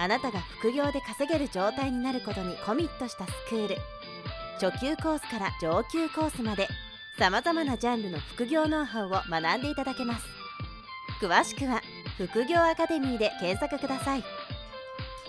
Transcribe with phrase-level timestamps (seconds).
[0.00, 3.76] あなたが副業で稼げる状態になることにコミットしたスクール
[4.58, 6.68] 初級コースから上級コースまで
[7.18, 10.24] さまざまなジャンルの副業ノウハウを学んでいただけます
[11.20, 11.82] 詳しくは
[12.16, 14.24] 副業アカデミーで検索ください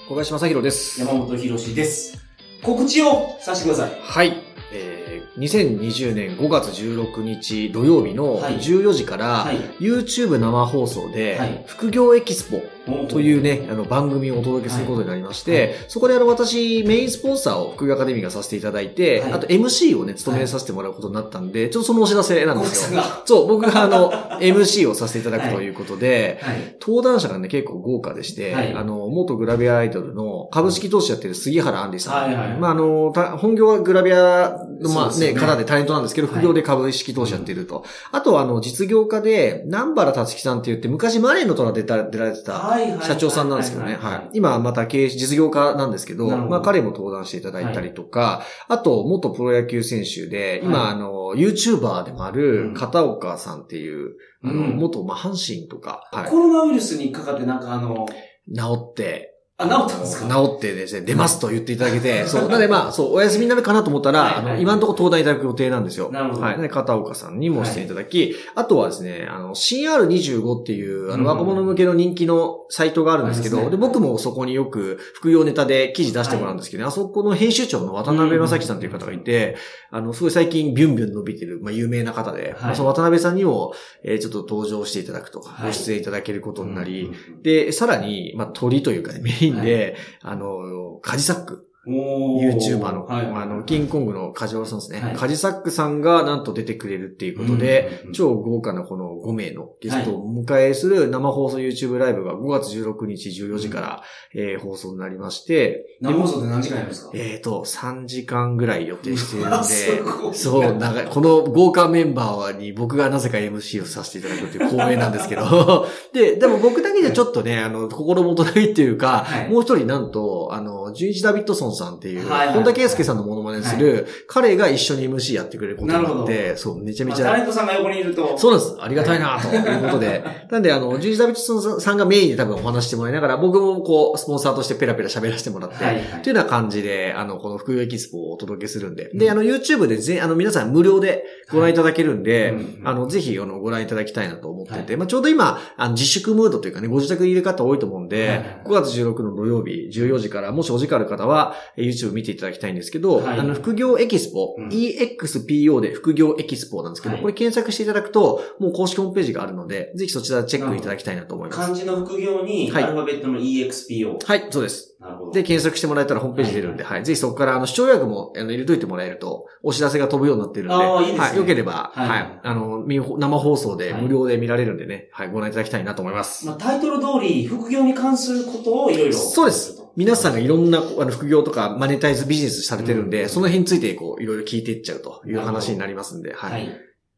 [0.08, 1.00] 小林正宏です。
[1.00, 2.18] 山本博史です。
[2.62, 4.00] 告知をさせてください。
[4.02, 4.44] はい。
[4.74, 12.62] えー、2020年5月16日土曜日のはい14時から、はい YouTube 生放送で、はい副業エキスポ
[13.10, 15.76] というね、あの番組をお届けすることになりまして、はい。
[15.88, 19.34] そこであの私メインスポンサーを副業アカデミーがさせていただいて、はい。
[19.34, 23.02] あと MC をね、務めさせてもらうことになったんで、ちょっとそのお知らせなん小ですよ。
[23.26, 26.76] そう、僕があの、 MC をさせていただくということで、はい。
[26.82, 28.74] 登壇者がね、結構豪華でして、はい。
[28.74, 32.24] あの、元グラビアアイドルの株式投資やってる杉原杏里さん。
[32.24, 37.86] はいはいまあ、あの、た本業はグラビアの、まあね、方でタレントなんですけど、副業で株式投資やってると。
[38.12, 43.96] あとは、あの、実業家で、南原達樹さんって言って、昔マネーの虎出た出られてた、はいはい社長さんなんですけどね。
[43.96, 44.30] はい。
[44.34, 50.94] 今、また経営、実業家なんですけど、まあ、彼も登壇していただいたりとか、あと、元プロ野球選手で、今、はい。
[50.94, 54.78] あの、YouTuber でもあうるん、片岡さんっていう、あの、うん。
[54.78, 56.30] 元、まあ、阪神とか、はい。
[56.30, 58.08] コロナウイルスにかかってなんかあの、
[58.54, 59.31] 治って、
[59.62, 60.28] あ、治ったんですか？
[60.34, 62.42] 治ってですね、出ますと言っていただけて、そう。
[62.44, 64.54] なのでまあ、そう、お休みになるかなと思ったら、はいはい。
[64.54, 66.10] あの、今のところ登壇いただく予定なんですよ。
[66.12, 66.42] なるほど。
[66.42, 66.62] はい。
[66.62, 71.26] で、片岡さんにもしていただき、あとはですね、あの、CR25 っていう、あの、うん。
[71.28, 79.56] 若者向けの人気のサイトがあるんですけど、で、僕もそこによく副業ネタで記事出してもらうんですけど、あそこの編集長の渡辺正樹さんという方がいて、
[79.92, 85.68] あの、すごい最近ビュンビュン伸びてる、まあ、有名な方で、まあその渡辺さんにも、えーちょっと登場していただくと、はい。
[85.68, 87.42] ご出演いただけることになり、うん。
[87.42, 93.26] で、さらに、まあ、鳥というかね、メインで、あの、カジサック、YouTuber の、はい。
[93.26, 95.00] あの、キングコングのカジワラさんですね。
[95.02, 95.16] はい。
[95.16, 104.04] カジサックさんがなんと出てくれるっていうことで、うん超豪華なこの5名のゲストをお迎えする生放送 YouTube ライブが5月16日14時から、
[104.36, 107.12] えー放送になりまして、生放送で何時間やるんですか？
[107.16, 109.74] えっ、と、3時間ぐらい予定しているので、
[110.32, 110.36] い。
[110.36, 119.50] そう、長い、この豪華メンバーに僕がなぜか MC をさせていただくっていう光栄なんですけど、 で、でも僕だけじゃちょっとね、あの、心もとないっていうか、はい。
[119.50, 128.38] もう一人なんと、あの、純一ダビッドソンさんっていう、はいはい本田圭佑さんのモノマネする、彼が一緒に MC やってくれることになって、そう、めちゃめちゃまあタレントさんが横にいると。
[128.38, 128.78] そうなんです。
[128.80, 130.24] ありがたいなということで。
[130.50, 136.04] なんで、あの、ジュージ・ダビッドさんがメインで多分お話してもらいながら、僕もこう、スポンサーとしてペラペラ喋らせてもらって、はいはい。
[136.22, 139.10] というような感じで、あの、この副業エキスポをお届けするんで。
[139.14, 161.60] で、あの、YouTube でぜあの、皆さん無料でご覧いただけるんで、あの、ぜひ、あの、ご覧いただきたいなと思ってて、はまあ、ちょうど今、あの、自粛ムードというかね、ご自宅にいる方多いと思うんで、はいはい5月16の土曜日、14時から、もしお時間ある方は、えー YouTube 見ていただきたいんですけど、はいあの、副業エキスポ、うん EXPO で副業エキスポなんですけど、はいこれ検索していただくと、もう公式ホームページがあるので、ぜひそちらチェックいただきたいなと思います。
[161.60, 164.18] 漢字の副業に、はいアルファベットの EXPO。
[164.26, 164.92] はい、そうです。
[165.02, 165.32] なるほど。
[165.32, 167.04] で、検索してもらえたらホームページ出るんで、はい。
[167.04, 171.38] ぜひそこから、あの、視聴予約も、あの、入れといてもらえると、お知らせが飛ぶようになってるんで、あーいいですねはい。
[171.38, 172.40] よければ、はいはい。
[172.44, 176.46] あの、見生放送ではい無料で見られるんでね、はい、ご覧いただきたいなと思います。
[176.46, 179.14] まあ、タイトル通り、副業に関することをいろいろ。
[179.14, 179.81] そうです。
[179.98, 186.50] 皆さんがいろんな、あの、副業とかマネタイズビジネスされてるんで、うんその辺について、こう、いろいろ聞いていっちゃうという話になりますんで、は。
[186.50, 186.70] はいい。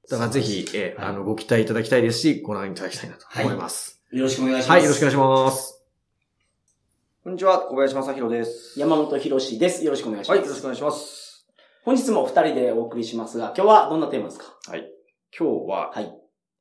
[0.09, 4.01] だからぜひ、えあの、ご期待いただきたいですし、ご覧いただきたいなと思います。
[4.11, 4.69] よろしくお願いします。
[4.71, 5.83] はい、よろしくお願いします。
[7.23, 8.79] こんにちは、小林正宏です。
[8.79, 9.85] 山本博史です。
[9.85, 10.47] よろしくお願いしはい、ます。
[10.47, 11.47] よろしくお願いします。
[11.85, 14.45] 本日も二人でお送りしますが、今日はどんなテーマですか？
[14.67, 14.89] はい。
[15.37, 16.13] 今日は、はい。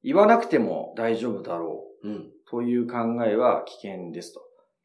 [0.04, 2.30] 言わなくても大丈夫だろううん。
[2.50, 4.42] という考えは危険ですと。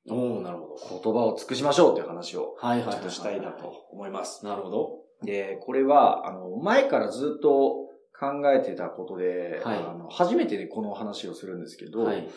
[0.09, 1.01] おー、なるほど。
[1.03, 2.95] 言葉を尽くしましょうという話をはいはいはい。
[2.95, 3.87] ちょっとしたいなと。
[3.91, 4.45] 思います。
[4.45, 4.99] なるほど。
[5.23, 7.87] で、これは、あの、前からずっと
[8.19, 12.29] 考えてたことで、はいあの初めてね、この話をするんですけど、はい。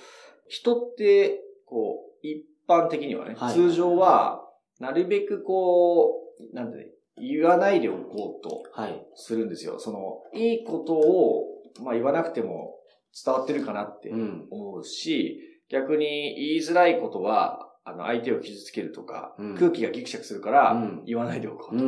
[0.49, 4.43] 人って、こう、一般的にはね、はい通常は、
[4.79, 6.15] なるべくこ
[6.53, 6.87] う、なんてね、
[7.17, 9.06] 言わないでおこうとはい。
[9.15, 9.79] するんですよ。
[9.79, 11.44] その、いいことを、
[11.85, 12.77] まあ言わなくても
[13.25, 14.47] 伝わってるかなってうん。
[14.50, 15.39] 思うし、
[15.71, 21.85] 逆に言いづらいことは、あの、相手を傷つけるとか、うん空気がギクシャクするからうん、言わないでおこうと。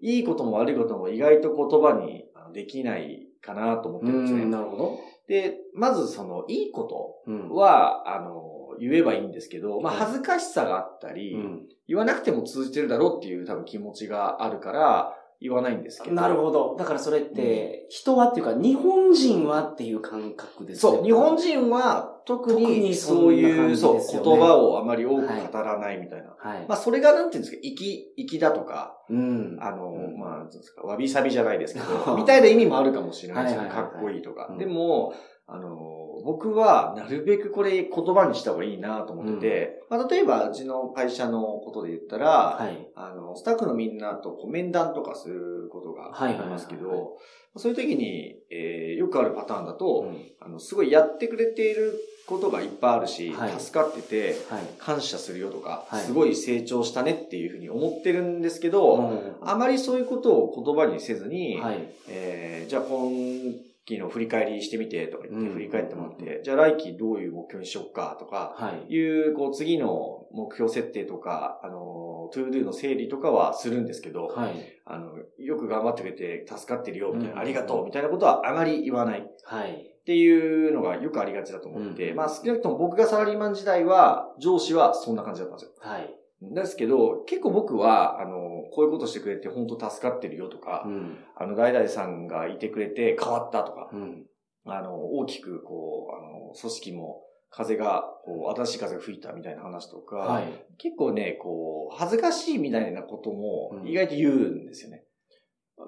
[0.00, 4.44] いいことも悪いことも意外と言葉にできないかなと思ってうるんですね。
[4.44, 4.50] ん。
[4.50, 4.98] なるほど。
[5.28, 7.48] で、まずその、いいことうん。
[7.50, 8.42] は、あの、
[8.80, 16.14] 言えばいいんですけど、まあ恥ずかしさがあったり、うん言わなくても通じてるだろうっていう多分気持ちがあるから、言わないんですけど。
[16.14, 16.76] なるほど。
[16.78, 26.34] だからそれって、人はっていうか、日本人はっていう感覚ですそう、日本人人は特特ににそういう、そう、言葉をあまり多く語らないみたいな。
[26.38, 26.66] はい。
[26.68, 29.58] まあそれがなんていうんですか、粋、粋だとか、うん。
[29.60, 30.50] あの、うんまあ、なん
[30.84, 33.68] わびさびじゃないですけど、 みたいな意味もあるかもしれないですよね。
[33.68, 34.48] かはいはいはいはいっこいいとか。
[34.50, 35.14] うんでも、
[35.50, 42.88] あの、僕はなるべくこれ言葉にした方がいいなと思ってて、まあ、例えばうちの会社のことで言ったら、はい。
[42.94, 47.16] あの、スタッフのみんなとこう面談とかすることがありますけど、
[47.56, 51.94] そういう時に、えーよくあるパターンだと、うんあの、すごいやってくれている
[52.26, 54.62] ことがいっぱいあるし、はい助かってて、はい。
[54.78, 61.88] 感謝するよとか、はいすごい成長したねっていうふうに思ってるんですけど、うんあまりそういうことを言葉にせずに、はい。
[62.08, 68.92] えーじゃあ今期の振り返りしてみてとか言ってうん振り返ってもらって、じゃあ来期どういう目標にしよっかとか、はい。
[68.92, 74.52] いう、こう次の目標設定とか、あの、トゥードゥの整理とかはするんですけど、はい。
[74.84, 79.26] あの、よく頑張ってくれて助かってるよ、みたいな、うんありがとう、みたいなことはあまり言わない。
[79.44, 79.72] はい。
[79.72, 85.72] っていうのがよくありがちだと思って、うんまあ少なくとも僕がサラリーマン時代は、上司はそんな感じだったんですよ。
[85.80, 86.14] はい。
[86.40, 91.18] ですけど、結構僕は、あの、こういうことしてくれて本当助かってるよとか、うん。
[91.36, 94.26] あの、誰々さんがいてくれて変わったとか、うん。
[94.64, 100.44] あの、大きく、こう、あの、組織も、風が、こう、新しい風が吹いたみたいな話とか、はい。
[100.76, 105.04] 結構ね、こう、恥ずかしいみたいなこともうん意外と言うんですよね。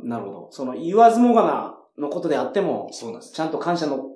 [0.03, 0.49] なるほど。
[0.53, 3.35] その言わずもがなのことであっても、そうなんです。
[3.35, 4.07] ちゃんと感謝の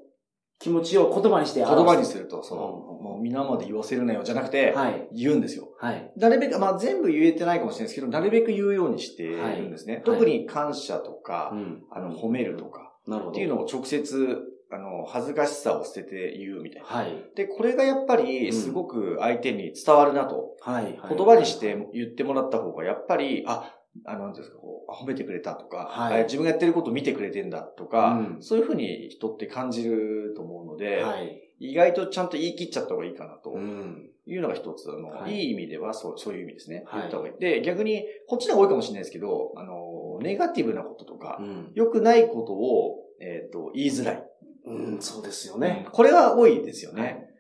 [0.58, 5.06] 気持ちを言葉にして言葉にすると、その、うんもう皆まで言わせるなよじゃなくて、はい。
[5.12, 5.68] 言うんですよ。
[5.78, 6.10] はい。
[6.16, 9.96] なるべく、まあ全部言えてないかもしれないですけど、なるべく言うようにしてるんですね。
[9.96, 13.32] はい特に感謝とか、んあの、褒めるとか、なるほど。
[13.32, 14.38] っていうのを直接、
[14.70, 16.88] あの、恥ずかしさを捨てて言うみたいな。
[16.88, 17.30] はい。
[17.36, 20.56] で、これがやっぱり、すごく相手に伝わるなと。
[20.60, 20.98] はい。
[21.08, 23.74] 言葉にして言ってもらった方が、やっぱり、あ、
[24.05, 31.41] あの、なんですか、こう、あ褒めてくれたとか、はいあ自分がやってることを見てくれてんだとか、うんそういうふうに人って感じると思うので、はい。
[31.61, 34.11] 意外とちゃんと言い切っちゃった方がいいかなとうん。
[34.26, 36.82] いうのが一つ、あの、はいい、い意味ではそうそういう意味ですね。
[36.87, 37.41] はい言った方がいい。
[37.41, 41.73] で、逆に、こっちの方が多いかもしれないですけど、あの、ネガティブなこととか、うん。
[41.75, 44.25] 良くないことを、えっ、と、言いづらい。
[44.67, 45.87] うん、そうですよね。
[45.93, 47.02] これは多いですよね。
[47.02, 47.31] はい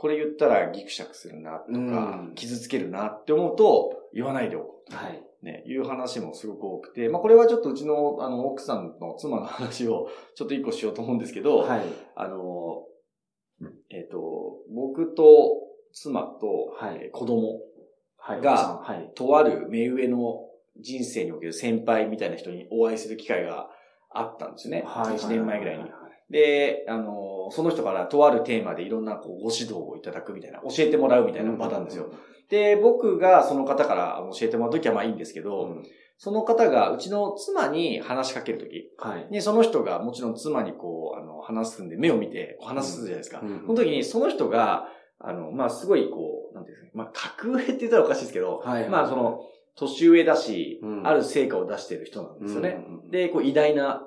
[0.00, 1.82] これ言ったらギクシャクするなとか、う
[2.30, 4.94] ん傷つけるなって思うと、言わないでおこう。
[4.94, 5.20] はい。
[5.42, 11.82] ね、いう話もすごく多くて、まあこれはちょっとうちの、あの、奥さんの妻の話をちょっと一個しようと思うんですけど、はい。
[12.16, 12.84] あの、
[13.90, 15.24] えっ、と、僕と
[15.92, 17.60] 妻と、はいえー子供、
[18.16, 18.40] はい。
[18.40, 19.12] がはい。
[19.14, 20.40] とある目上の
[20.80, 23.70] 人生における先輩みたいな人にお会いする機会が
[24.10, 24.82] あったんですよね。
[24.86, 25.16] はい。
[25.16, 26.07] 1年前ぐらいには。
[26.30, 32.10] で、あの、その人からとあるテーマでいろんなこうご指導をいただくみたいな、教えてもらうみたいなパターンですよ。。
[32.50, 35.82] で、僕がその方から教えてもらうときはまあいいんですけど、うん
[36.20, 39.28] その方がうちの妻に話しかけるときはい。
[39.30, 43.40] に、その人がもちろん妻にこう、あの、話すんで目を見て話すじゃないですか。
[43.40, 44.88] うんその時にその人が、
[45.20, 48.88] あの、まあすごいこう、なんていうんですかね、まあ格上って言ったらおかしいですけど、はい。
[48.88, 49.42] まあその、
[49.76, 52.84] 年上だし、うんある成果を出している人なんですよね。
[52.84, 54.02] うん、で、こう偉大な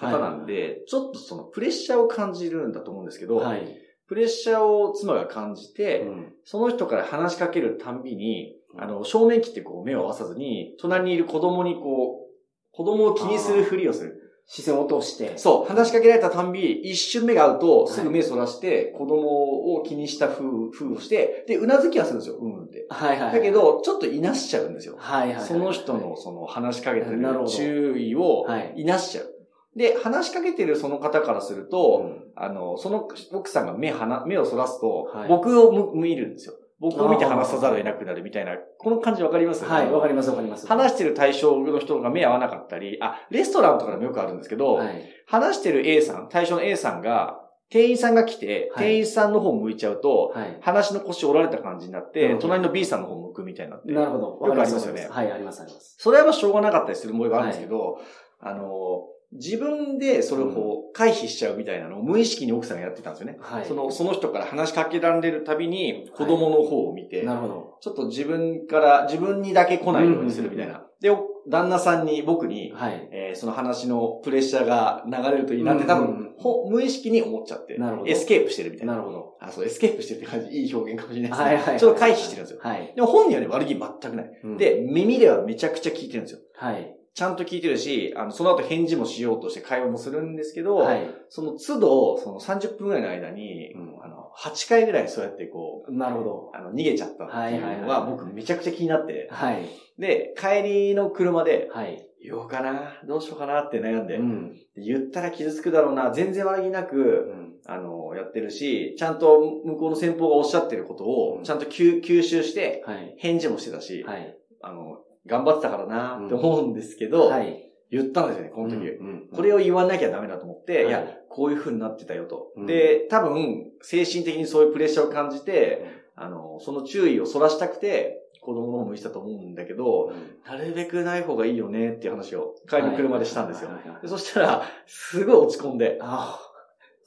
[0.00, 3.76] 方なんで、ちょっとそのプレッシャーを感じるんだと思うんですけど、はい。
[4.08, 12.30] プレッシャーを妻が感じて、うんその人から話しかけるたんびに、うんあの、正面切ってこう目を合わさずに、隣にいる子供にこう、
[12.72, 14.16] 子供を気にするふりをする。
[14.52, 15.38] 視線を通して。
[15.38, 22.84] そう、話しかけられたたんび、一瞬目が合うと、すぐ目そらして、子供を気にした風、風をして、で、うなずきはするんですよ、うんって。
[22.90, 23.32] はいはい。
[23.32, 24.96] だけ、ど、ちょっといなしちゃうんですよ。
[24.98, 25.44] はいはいはい。
[25.44, 29.39] その人のその話しかけてる注意をはいいなしちゃう。
[29.76, 36.54] で、話しかけてるその方からするうと、んあの、その奥さんが目はな、目をそらすと、はい僕をむ見るんですよ。
[36.80, 39.64] 僕を見て話さざるを得なくなるみたいな、この感じわかります？
[39.64, 40.66] はい、わかりますわかります。
[40.66, 45.04] 話してる対象の人が目合わなかったり、あ、レストランとかでもよくあるんですけど、はい。
[45.26, 50.58] 話してる A さん、対象の A さんが、店員さんが来て、はい店員さんの方向いちゃうと、はい。
[50.62, 53.92] 話の腰折られた感じになって、隣の B さんの方向くみたいになって。
[53.92, 54.46] なるほど。
[54.46, 55.96] よくありますよねはい、ありますあります。
[55.98, 57.98] それはしょうがなかったりする思いがあるんですけど、
[58.40, 63.38] あの、自分でそれをこう回避しちゃうみたいなのを無意識に奥さんがやってたんですよね。
[63.40, 63.64] はい。
[63.66, 67.78] その、その人から話しかけられるたびに子供の方を見て、なるほど。
[67.80, 70.84] ちょっと自分から、自分にだけ来ないようにするみたいな。
[71.00, 73.08] で、お旦那さんに、僕に、はい。
[73.12, 78.94] えーその話のプレッシャーが流れるといいなって多分、ほ無意識に思っちゃって、なるほどエスケープしてるみたいな。
[78.94, 79.36] なるほど。
[79.40, 81.46] あ、そう、エスケープしてるって感じ、いい表現かもしれないですね。
[81.46, 81.78] はいはいはい。
[81.78, 82.58] ちょっと回避してるんですよ。
[82.60, 82.92] はい。
[82.92, 84.30] でも本人はね、悪気全くない。
[84.42, 86.40] うん、で、耳ではめちゃくちゃ聞いてるんですよ。
[86.56, 86.96] はい。
[87.20, 91.06] ちゃんと聞いてるし、あの、その後返事もしようとして会話もするんですけど、はい。
[91.28, 96.50] その都度、その30分ぐらいの間に、うんあの、8回ぐらいそうやってこう、なるほど。
[96.54, 99.68] あの、逃げちゃったっていうのは僕めちゃくちゃ気になって、はい。
[99.98, 102.06] で、帰りの車で、はい。
[102.22, 104.56] 言おうかなどうしようかなって悩んで、うん。
[104.78, 107.00] 言ったら傷つくだろうな、全然悪気なく、う
[107.34, 107.52] ん。
[107.66, 113.14] あの、やってるし、ちゃんと向こうの先方がおっしゃってることを、ちゃんと吸吸収して、はい。
[113.18, 114.34] 返事もしてたし、はい。
[114.62, 115.00] あの、
[115.30, 117.66] 頑張ってたからなって思うんですけど、はい。
[117.90, 118.86] 言ったんですよね、この時。
[118.86, 122.48] うんこれを言わなきゃダメだと思って、はいい、や、こういう風になってたよと。
[122.56, 125.84] うんで、多分、精神的にそういうプレッシャーを感じて、
[126.16, 130.12] あの、その注意をそらしたくて、子供の方も言ってたと思うんだけど、
[130.46, 133.78] なるべくない方がいいよねっていう話を帰りの車でしたんですよはい。
[133.78, 136.40] はいはいでそしたら、すごい落ち込んで、あ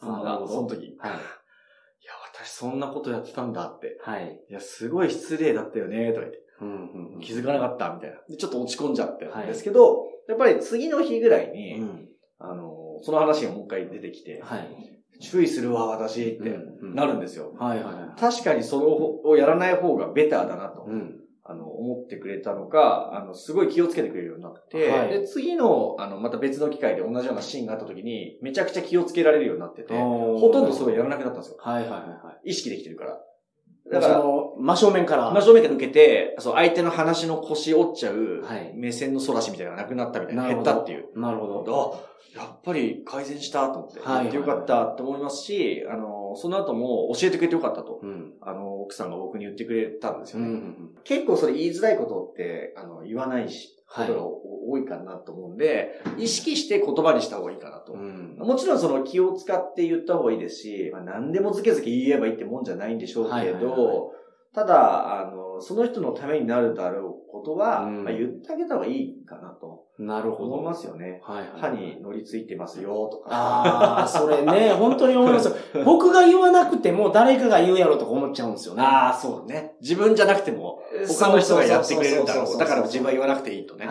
[0.02, 0.96] あなるほどその時。
[1.00, 1.12] はい。
[1.12, 1.18] や、
[2.34, 4.00] 私そんなことやってたんだって。
[4.02, 4.40] はい。
[4.50, 6.43] いや、すごい失礼だったよね、とか言って。
[6.62, 7.20] うん。
[7.22, 8.18] 気づかなかった、みたいな。
[8.30, 12.10] で、ちょっと落ち込んじゃってんですけど、やっぱり次の日ぐらいに、うん。
[12.40, 14.94] あの、その話がもう一回出てきて、はい。
[15.20, 17.54] 注意するわ、私ってうんなるんですよ。
[18.20, 21.20] 確かにそれをやらない方がベターだなと、うん。
[21.46, 31.58] あの、思ってくれたのか、あの、すごい気をつけてくれるようになって、はいで、次の、あの、また別の機会で同じようなシーンがあった時に、めちゃくちゃ気をつけられるようになってて、ほほとんどそれをやらなくなったんですよ。
[31.60, 32.52] はいはいはいはい。
[32.52, 33.20] 意識できてるから。
[33.92, 35.32] だか、らら、の、真正面から。
[35.32, 41.20] 真正面から受けて、そう、相手の話の腰折っちゃう、はい目線の反らしみたいなのがなくなったみたいな、減ったっていう。
[41.20, 42.02] なるほど。
[42.36, 48.34] あ、やっぱり改善したと思って、はいはいはいよかったって思いますし、あの、その後も教えてくれてよかったと、うん。
[48.42, 50.48] あの、奥さんが僕に言ってくれたんですよね。
[50.48, 50.96] うん。
[51.04, 54.26] 結構それ言いづらいことって、あの、言わないし、はいことが
[54.68, 57.94] 多いかなと思うんで、意識して言葉にした方がいいかなと。
[57.94, 58.36] うん。
[58.38, 70.54] もちろんその気を使って言った方がいいですし、まあ、何でもずけずけ言えばいいってもんじゃないんでしょうけど、はいはいはいただ、あの、その人のためになるだろうことは、うんまあ、言ってあげた方がいいかなとなるほど。
[70.54, 71.22] 思いますよね。
[71.24, 71.50] はいはい。
[71.60, 73.30] 歯に乗りついてますよとか。
[73.32, 75.56] ああ、それね、本当に思いますよ。
[75.84, 78.84] 僕が言わなくても誰かが言うやろとか思っちゃうんですよね。
[78.84, 79.74] ああ、そうね。
[79.82, 82.58] 自分じゃなくても、他の人がやってくれるんだろう。
[82.58, 83.88] だから自分は言わなくていいとね。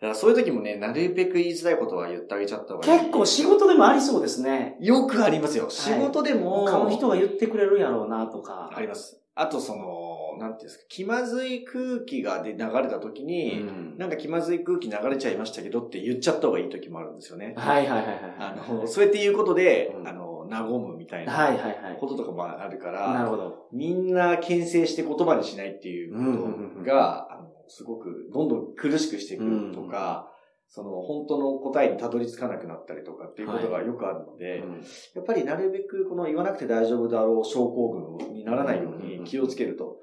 [0.00, 0.14] だかはい。
[0.14, 3.00] らそういう時もね、なるべく言いづらいことは言ってあげちゃった方がいい。
[3.00, 4.76] 結構仕事でもありそうですね。
[4.80, 5.66] よくありますよ。
[5.70, 8.70] 仕事でも、他の人が言ってくれるやろうなとか。
[8.74, 9.20] あります。
[9.34, 13.96] あとその、なんていうんですか、気まずい空気がで流れた時うに、ん。
[13.96, 17.54] なんか気まずい空気流れちゃいましたけどって言っちゃった方がいい時もあるんですよね。
[17.56, 18.20] はいはいはいはい。
[18.38, 21.96] あの、そうやって言うことで、うんあの、和むみたいなはいはいはい。
[22.00, 23.66] こととかもあるかなら、るほど。
[23.72, 26.48] みんな牽制して言葉にしないっていうこ
[26.80, 30.30] とが、あの、すごくどんどん苦しくしていくとか、
[30.68, 34.84] その本当の答えにたどり着かなくなったりとかっていうことがよくあるので、うん
[35.14, 39.96] やっぱりなるべくこの言わなくて大丈夫だろう症候群にならないように気をつけると。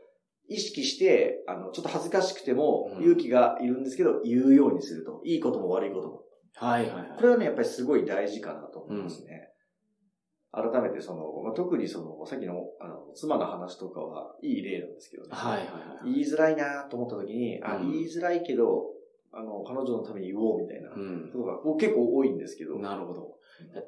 [0.48, 5.22] 意識して、あの、ちょっと恥ずかしくてもうん勇気がいるんですけど、言うようにすると。
[5.24, 6.22] いいことも悪いことも。
[6.54, 7.18] はいはいはい。
[7.18, 9.50] これはね、やっぱりすごい大事かなと思いますね。
[10.56, 15.30] 改めてその、まあ、特にその、さっきの、あの、妻の話とかはいい例なんですけどね。
[15.32, 15.72] はいはいは
[16.06, 16.14] い。
[16.14, 18.86] 言いづらいなと思った時に、あ、うん言いづらいけど、
[19.34, 22.80] あの、彼女のために言おうみたいなうんことがこう結構多いんですけど。
[22.80, 23.36] なるほど。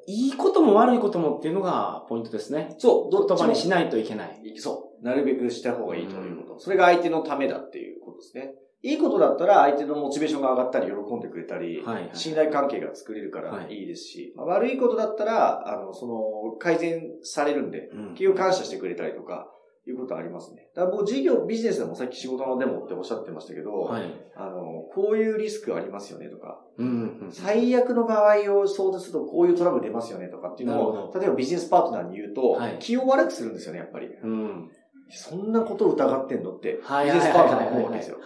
[0.06, 2.74] いいことも悪いこともっていうのがポイントですね。
[2.78, 4.54] そう、どっ言葉にしないといけない。
[4.56, 5.04] そう。
[5.04, 6.60] なるべくした方がいいということ。
[6.60, 8.54] それが相手のためだっていうことですね。
[8.82, 19.48] いいことだったら相手のモチベーションが上がったり、喜んでくれたり、はいはい信頼関係が作れるからはいいいですし、まあ悪いことだったら、あの、その、改善されるんで、うん企業感謝してくれたりとか、
[19.90, 20.68] いうことありますね。
[20.74, 24.02] だからもう事業、ビジネスでもさっき仕事のデモっておっしゃってましたけど、はい。
[24.36, 27.32] あの、こういうリスクありますよねとか、うんうん。
[27.32, 34.06] 最悪の場合を想定するとこういうトラブル出ますよねとかっていうのを、例えばビジネスパートナーに言うと、はい気を悪くするんですよね、やっぱり。
[34.06, 34.70] うん。
[35.10, 38.18] そんなことを疑ってんのって、はいビジネスパートナーですよ。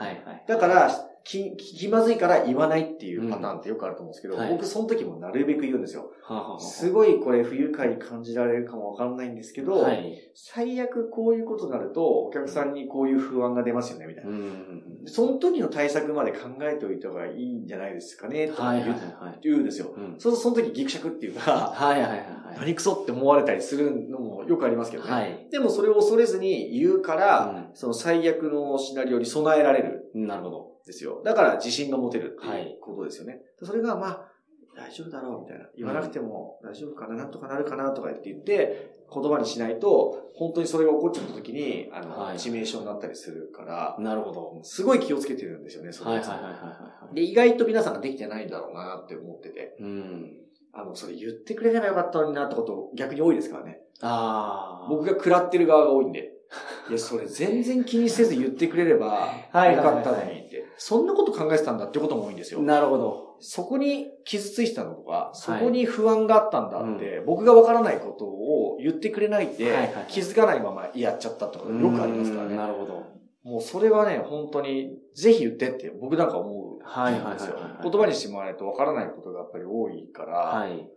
[0.47, 6.13] だから、気、気まずいから言わないっていうパターンってよくあると思うんですけど、うんはい僕その時もなるべく言うんですよ。
[6.23, 10.31] はすごいこれ不愉快に感じられるかもわかんないんですけど、はい。
[10.35, 14.31] 最悪こういうことになると、お客さんにこういう不安が出ますよね、みたいな。
[14.31, 15.03] うん。
[15.07, 19.39] その時の対策まで考えておいた方がいいんじゃないですかね、とはいはい言うはいはい。
[19.43, 19.95] 言うんですよ。
[19.97, 22.27] うんそうするとその時ギクシャクっていうか、はいはいはいはい。
[22.59, 25.11] 何クソって思われたりするのもよくありますけどね。
[25.11, 25.49] はい。
[25.51, 30.27] でもそれを恐れずに言うから、うその最悪のシナリオに備えられるん。
[30.27, 30.72] なるほど。
[30.83, 31.23] んですよ。
[31.25, 33.41] だから自信が持てるってはいいうことですよね。
[33.63, 34.33] それがまあ、
[34.75, 35.67] 大丈夫だろうみたいな。
[35.77, 44.61] 言わなくても大丈夫かな、なんとかなるかなとかって言って、言葉にしないと、本当にそれが起こっちゃった時に、あの、はい致命傷になったりするから、なるほど。
[44.63, 47.15] すごい気をつけてるんですよね、そのやつはいはいはいはいはい。
[47.15, 50.39] で、意外と皆さんができてないんだろうなって思ってて、うん。
[50.73, 53.83] あの、それ言ってくれればよかったのになってこと逆に多いですからね。
[54.01, 54.89] ああ。
[54.89, 56.32] 僕が食らってる側が多いんで。
[56.89, 60.65] いや、それ全然気にせず言ってくれれば、よはいはいはいかったのにって。
[60.77, 62.61] そんなこと考えてたんだってことも多いんですよ。
[62.61, 63.37] なるほど。
[63.41, 72.57] そこに傷ついてたのとか、そこに不安があったんだって、僕がわからないことを言ってくれないで、はいはいはい気づかないままやっちゃったとかよくありますからうんね。
[72.57, 73.03] なるほど。
[73.43, 76.93] もうそれはね、本当に、ぜひ言ってって僕なんか思うんですよ。
[76.93, 80.89] はいはいはいはい言葉にしてもらわないとわからないことがやっぱり多いから、はい。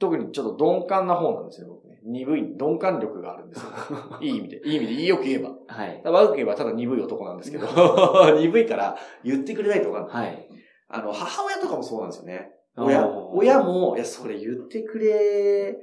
[0.00, 2.10] 特にちょっと鈍感な方なんですよ、僕ね。
[2.10, 3.70] 鈍い、鈍感力があるんですよ。
[4.20, 4.60] いい意味で。
[4.64, 5.50] いい意味で、よく言えば。
[5.66, 6.00] はい。
[6.04, 7.66] 悪く言えばただ鈍い男なんですけど、
[8.38, 10.18] 鈍いから言ってくれないとわか。
[10.18, 10.48] はい。
[10.88, 12.52] あの、母親とかもそうなんですよね。
[12.76, 15.76] 親、親も、いや、それ言ってくれ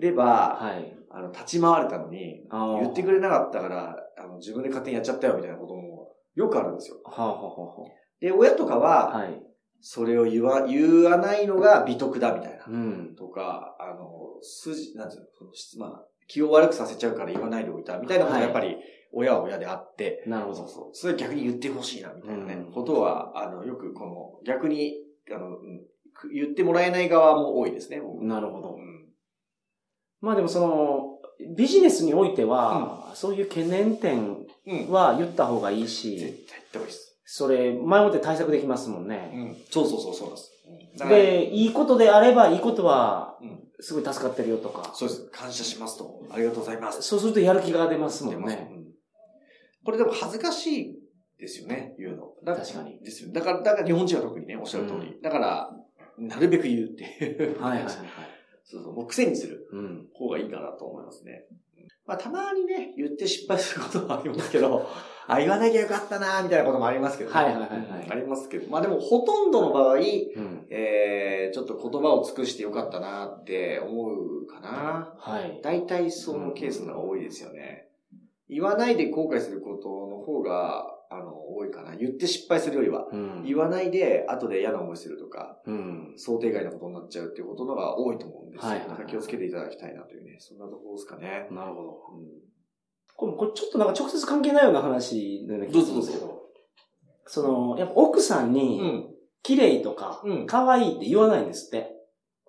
[0.00, 0.96] れば、はい。
[1.10, 6.98] あの、立ち回れたのに、言言ってくれなかったから、あの、自分で勝手にやっちゃったよみたいなこともよくあるんですよ。
[7.04, 7.86] はあ、はあは
[8.20, 9.42] で、親とかあ、は、はい。
[9.80, 12.64] それを言わ、言わないのが美徳だみたいな。
[12.66, 13.14] うん。
[13.16, 18.76] とか、あの、筋、なんていうの、その質まあ、気を悪くさせちゃうから言わないでおいたみたいなことがやっぱり、
[19.12, 20.68] 親は親であって、なるほどそう。
[20.68, 20.90] そう。
[20.92, 24.96] それ逆に言ってほしいな、みたいなね、うんことは、あの、よくこの、逆に、
[25.34, 25.56] あの、
[26.34, 28.78] 言ってもらえない側も多いですね、僕なるほどう。
[28.78, 29.08] ん
[30.20, 31.18] まあでもその、
[31.56, 34.90] ビジネスにおいては、そういう懸念点うん。
[34.90, 37.17] は言った方がいいし、絶対言った方がいいです。
[37.30, 39.16] それ、前もって対策できますもんうね。
[39.16, 39.56] ん。
[39.70, 41.08] そうそうそう、そうです。
[41.08, 44.92] で、いいことであれば、いいことはうん、すごい助かってるよとか。
[44.94, 45.24] そうです。
[45.30, 46.24] 感謝しますと。
[46.30, 47.02] ありがとうございます。
[47.02, 48.68] そうするとやる気が出ますもんね。
[48.72, 48.78] うん
[49.84, 50.98] これでも恥ずかしい
[51.38, 52.32] ですよね、言うの。
[52.44, 52.98] だ確かに。
[53.02, 53.32] ですよ。
[53.32, 55.18] だから、だから日本人は特にね、おっしゃる通り。
[55.22, 55.70] だから、
[56.18, 57.60] なるべく言うっていう。
[57.62, 57.94] はいはいはい。
[58.64, 60.08] そうそう、もう癖にするうん。
[60.12, 61.46] 方がいいかなと思いますね。
[62.06, 64.86] まあ、たまにね、言って失敗することもありますけど、
[65.28, 67.36] あ、言わなきゃよかったな、みたいなこともありますけどね。
[67.36, 68.70] はいはいはいありますけど。
[68.70, 70.66] まあでも、ほとんどの場合、うん。
[70.70, 75.14] えー、ちょっと言葉を尽くしてよかったなって思うかな。
[75.18, 75.60] はい。
[75.62, 77.88] 大体そのケースの方が多いですよね。
[78.48, 81.96] 言わないで後悔することの方が、あの、多いかな。
[81.96, 83.06] 言って失敗するよりは。
[83.10, 83.44] うん。
[83.44, 86.14] 言わないで、後で嫌な思いするとか、うん。
[86.16, 88.68] 想定外のことになっちゃうっていうことのが多いと思うんですよ。
[88.68, 91.48] はいはい気をつけていただきたいなというね、そんなところですかね。
[91.50, 91.88] なるほど。
[92.14, 92.48] うん
[93.16, 96.40] これ、これちょっとなんか直接関係ないような話のような気がするんですけど。
[97.26, 99.14] その、やっぱ奥さんに、うん。
[99.42, 101.90] 綺麗とか、うん可愛いって言わないんですって。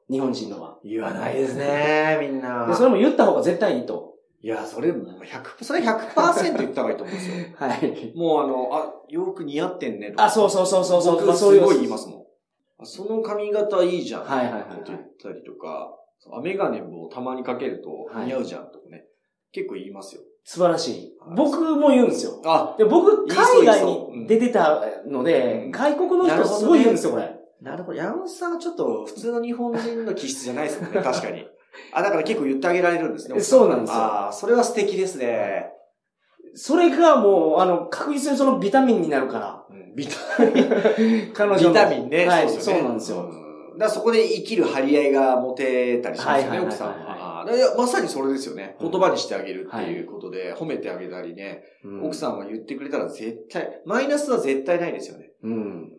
[0.09, 0.77] 日本人のは。
[0.83, 4.08] 言わないですね、みんなで、それも言った方が絶対いいと。
[4.41, 7.35] いや、それ、もう100、それ100%言った方がいいと思うんですよ。
[7.57, 8.13] はい。
[8.15, 10.25] もうあの、あ、洋服似合ってんねとか。
[10.25, 11.15] あ、そうそうそうそうそう。
[11.15, 12.19] 僕まあそういうすごい言いますもん。
[12.81, 14.23] あその髪型いいじゃん。
[14.23, 15.93] はいはいはいはいこと言ったりとか、
[16.31, 19.05] あメガネもたまにかけるとはい似合うじゃんとかね。
[19.51, 20.21] 結構言いますよ。
[20.45, 21.17] 素晴らしい。
[21.35, 22.41] 僕も言うんですよ。
[22.45, 27.39] あ、で、僕、海外に出てたので、うん外国の人すごい言うんですよ、これ。
[27.61, 27.97] なるほど。
[27.97, 31.45] 山本さんはちょっと普通の日本人の気質じゃないですもんね、確かに。
[31.93, 33.39] あ、だから結構言ってあげられるんですね。
[33.41, 35.71] そうなんですよああ、それは素敵ですね。
[36.55, 39.65] それがもう、あの、確実にそのビタミンになるから。
[39.69, 41.31] うんビタミン。
[41.33, 41.69] 彼女の。
[41.69, 42.27] ビタミンね。
[42.27, 43.29] はい、そうなんですよ。
[43.31, 47.45] うんだからそこで生きる張り合いが持てたりしますよね、奥さんは。
[47.77, 48.75] まさにそれですよね。
[48.81, 55.31] うん言葉にしてあげるっていうことで、褒めてあげたりね、うん奥さんは言ってくれたら絶対、マイナスは絶対ないですよね。
[55.43, 55.91] うん。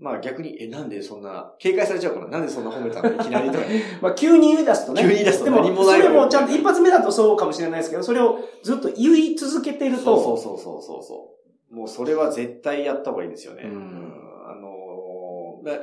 [0.00, 3.14] まあ逆に、え、なんでそんな、警戒されちゃうから、なんでそんな褒めたの？
[3.14, 3.64] いきなりとか。
[4.00, 5.02] まあ、急に言い出すとね。
[5.02, 11.28] 急に言い出すとでも、何もないそれもちゃんと一発目だとそうかもしれないですけど、それをずっと言い続けてると、そうそうそうそうそ
[11.70, 11.74] う。
[11.74, 13.62] もうそれは絶対やった方がいいですよね。
[13.64, 14.12] うん
[14.48, 14.70] あの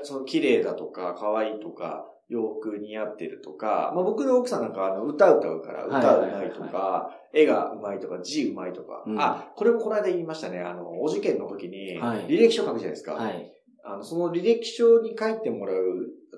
[0.01, 10.59] その綺麗だとか、可愛いとか、洋服似合ってるとか、まあ僕の奥さんなんかあの歌歌うから、はい歌うまいとか、絵がうまいとか、字うまいとか、うんあ、これもこの間言いましたね。
[10.59, 13.13] あの、お受験の時に、はい履歴書書くじゃないですか。
[13.13, 13.53] はい。
[13.87, 15.77] あの、その履歴書に書いてもらう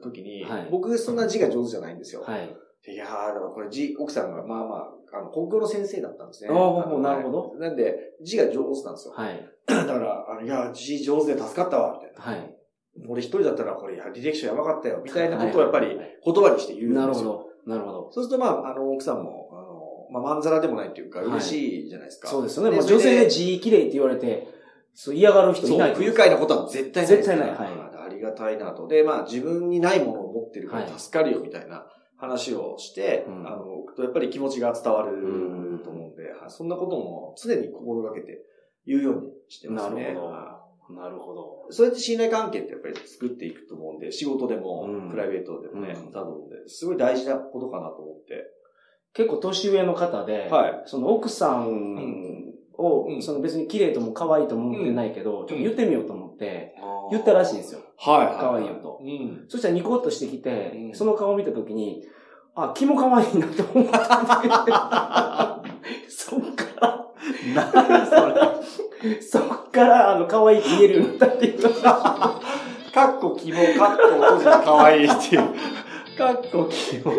[0.01, 2.21] 時に、はい僕そんな字が上手じゃないんですよ。
[2.21, 2.55] はい。
[2.87, 6.49] いやー、だからこれ字、奥さんがまあまあ、あの、国語の先生だったんですね。
[6.51, 7.55] あーあのなるほど。
[7.59, 9.13] なんで、字が上手なんですよ。
[9.15, 9.49] はい。
[9.67, 12.21] だから、あの、いや、字上手で助かったわ、みたいな。
[12.21, 12.55] はい。
[13.07, 17.01] 俺一人だったら、これ、履歴書やばかったよ、みたいなことをやっぱり言葉にして言うんですよ。
[17.01, 17.49] なるほど。
[17.65, 18.11] なるほど。
[18.11, 22.27] そうすると、まあ、あの、奥さんも、あの、まあ、まんざらでもないっていうか、はい嬉しいじゃないですか。
[22.27, 22.77] そうですよね。
[22.77, 24.47] 女性で字綺麗って言われて、
[24.93, 27.15] そう嫌がる人いない不愉快なことは絶対ない。
[27.17, 27.49] 絶対ない。
[27.49, 27.57] はい。
[28.05, 28.87] ありがたいなと。
[28.87, 31.85] で、まあ、自分にないものを持ってるからはい助かるよ、みたいな
[32.17, 33.47] 話をして、うん。
[33.47, 38.39] あの、やっぱり気持ちが伝わるうんと思うんで、はいそんなことも常に心がけて
[38.85, 40.03] 言うようにしてますね。
[40.03, 40.25] なるほど。
[40.27, 41.67] はなるほど。
[41.69, 45.09] いそうやって信頼関係ってやっぱり作っていくと思うんで、仕事でも、うん。
[45.11, 46.11] プライベートでもね、うん。
[46.11, 48.45] だと思うんで、すごい大事なことかなと思って。
[49.13, 50.83] 結構年上の方で、はい。
[50.85, 52.48] その奥さん
[52.79, 56.75] を、うんその別に綺麗とも可愛いとも思ってないけど、ちょっと言ってみようと思って、
[57.11, 57.81] 言ったらしいんですよ。
[57.97, 58.35] はい、はい。
[58.39, 59.45] 可愛いよとうん。
[59.47, 62.03] そしたらニコッとしてきて、うんその顔を見たときに、
[62.55, 65.61] あ、気も可愛いなって思った
[66.09, 67.05] そっから、
[67.55, 68.15] 何そ
[69.05, 69.21] れ？
[69.21, 71.69] そっから、あの、可愛いって言えるようになったっていう と。
[71.69, 72.41] か
[73.15, 75.43] っこ希望、かっこ閉じかわいいっていう。
[76.19, 77.11] かっこ希望、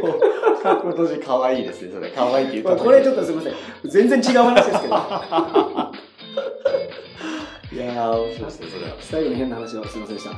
[0.63, 2.11] かっこ閉じかわいいですね、それ。
[2.11, 3.55] かわいいって言ったこれちょっとすいません。
[3.87, 4.95] 全然違う話ですけど。
[7.73, 8.97] いやー、面白いですね、それは。
[9.01, 10.31] 最後に変な話をすいませんでした。
[10.31, 10.37] は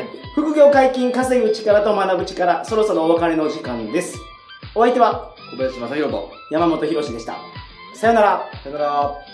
[0.00, 0.08] い。
[0.34, 4.18] 副業解禁、稼ぐ力と学ぶ力、そろそろお別れの時間です。
[4.74, 6.32] お相手は、小林正宏と。
[6.50, 7.36] 山本博史でした。
[7.94, 8.50] さよなら。
[8.64, 9.33] さよなら。